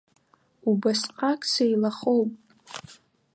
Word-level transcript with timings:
Убасҟак 0.69 1.41
сеилахоуп. 1.51 2.29